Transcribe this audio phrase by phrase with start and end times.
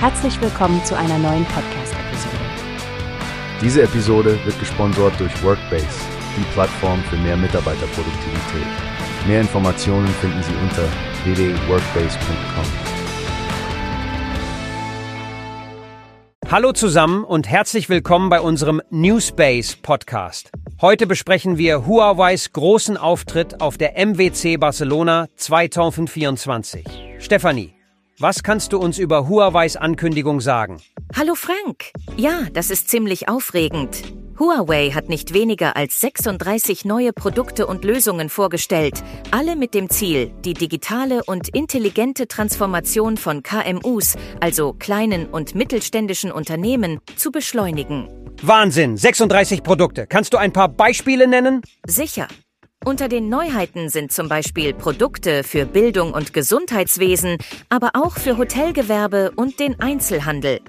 [0.00, 2.36] Herzlich willkommen zu einer neuen Podcast-Episode.
[3.60, 5.88] Diese Episode wird gesponsert durch Workbase,
[6.36, 8.66] die Plattform für mehr Mitarbeiterproduktivität.
[9.26, 10.84] Mehr Informationen finden Sie unter
[11.24, 12.64] www.workbase.com.
[16.48, 20.52] Hallo zusammen und herzlich willkommen bei unserem Newspace Podcast.
[20.80, 26.86] Heute besprechen wir Huaweis großen Auftritt auf der MWC Barcelona 2024.
[27.18, 27.74] Stefanie,
[28.20, 30.80] was kannst du uns über Huaweis Ankündigung sagen?
[31.16, 31.92] Hallo Frank.
[32.16, 34.02] Ja, das ist ziemlich aufregend.
[34.38, 40.30] Huawei hat nicht weniger als 36 neue Produkte und Lösungen vorgestellt, alle mit dem Ziel,
[40.44, 48.08] die digitale und intelligente Transformation von KMUs, also kleinen und mittelständischen Unternehmen, zu beschleunigen.
[48.42, 50.06] Wahnsinn, 36 Produkte.
[50.06, 51.62] Kannst du ein paar Beispiele nennen?
[51.84, 52.28] Sicher.
[52.84, 57.36] Unter den Neuheiten sind zum Beispiel Produkte für Bildung und Gesundheitswesen,
[57.68, 60.60] aber auch für Hotelgewerbe und den Einzelhandel.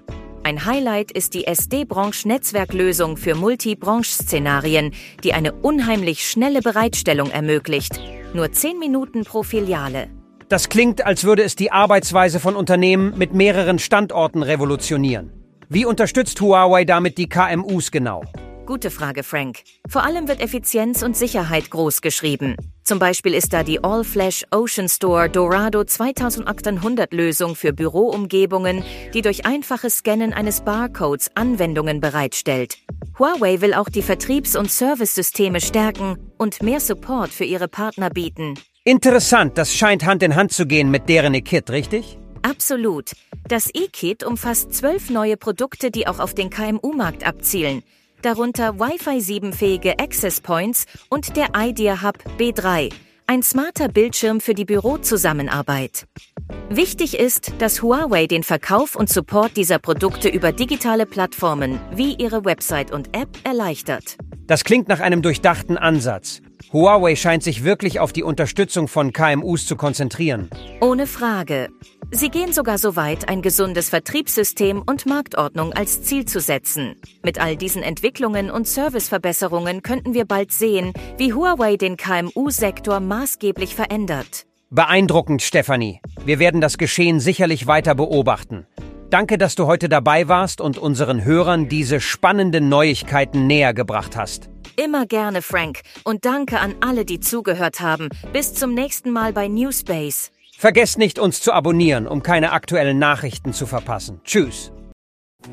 [0.43, 4.91] Ein Highlight ist die SD-Branche-Netzwerklösung für Multi-Branche-Szenarien,
[5.23, 8.01] die eine unheimlich schnelle Bereitstellung ermöglicht.
[8.33, 10.09] Nur 10 Minuten pro Filiale.
[10.49, 15.31] Das klingt, als würde es die Arbeitsweise von Unternehmen mit mehreren Standorten revolutionieren.
[15.69, 18.23] Wie unterstützt Huawei damit die KMUs genau?
[18.69, 19.63] Gute Frage, Frank.
[19.87, 22.55] Vor allem wird Effizienz und Sicherheit groß geschrieben.
[22.83, 28.83] Zum Beispiel ist da die All-Flash Ocean Store Dorado 2800 Lösung für Büroumgebungen,
[29.15, 32.77] die durch einfaches Scannen eines Barcodes Anwendungen bereitstellt.
[33.17, 38.53] Huawei will auch die Vertriebs- und Servicesysteme stärken und mehr Support für ihre Partner bieten.
[38.83, 42.19] Interessant, das scheint Hand in Hand zu gehen mit deren E-Kit, richtig?
[42.43, 43.13] Absolut.
[43.47, 47.81] Das E-Kit umfasst zwölf neue Produkte, die auch auf den KMU-Markt abzielen
[48.21, 52.91] darunter Wi-Fi 7-fähige Access Points und der Idea Hub B3,
[53.27, 56.05] ein smarter Bildschirm für die Bürozusammenarbeit.
[56.69, 62.45] Wichtig ist, dass Huawei den Verkauf und Support dieser Produkte über digitale Plattformen wie ihre
[62.45, 64.17] Website und App erleichtert.
[64.47, 66.41] Das klingt nach einem durchdachten Ansatz.
[66.73, 70.49] Huawei scheint sich wirklich auf die Unterstützung von KMUs zu konzentrieren.
[70.81, 71.69] Ohne Frage.
[72.11, 76.95] Sie gehen sogar so weit, ein gesundes Vertriebssystem und Marktordnung als Ziel zu setzen.
[77.23, 83.75] Mit all diesen Entwicklungen und Serviceverbesserungen könnten wir bald sehen, wie Huawei den KMU-Sektor maßgeblich
[83.75, 84.47] verändert.
[84.71, 86.01] Beeindruckend, Stefanie.
[86.25, 88.65] Wir werden das Geschehen sicherlich weiter beobachten.
[89.11, 94.49] Danke, dass du heute dabei warst und unseren Hörern diese spannenden Neuigkeiten näher gebracht hast.
[94.75, 95.81] Immer gerne, Frank.
[96.03, 98.09] Und danke an alle, die zugehört haben.
[98.33, 100.31] Bis zum nächsten Mal bei Newspace.
[100.59, 104.19] Vergesst nicht, uns zu abonnieren, um keine aktuellen Nachrichten zu verpassen.
[104.25, 104.73] Tschüss.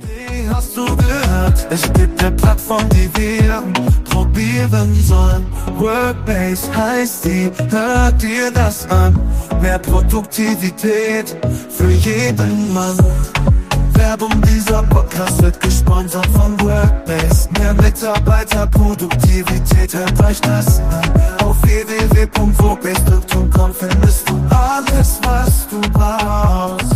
[0.01, 1.65] Wie hast du gehört?
[1.71, 3.63] Es gibt eine Plattform, die wir
[4.11, 5.47] probieren sollen.
[5.79, 9.17] Workbase heißt die, hört dir das an.
[9.63, 11.37] Mehr Produktivität
[11.71, 12.99] für jeden Mann.
[13.93, 17.49] Werbung, dieser Podcast wird gesponsert von Workbase.
[17.61, 21.36] Mehr Mitarbeiterproduktivität, hört euch das an.
[22.17, 26.96] Drehpunkt, wo Bedeutung kommt, findest du alles, was du brauchst.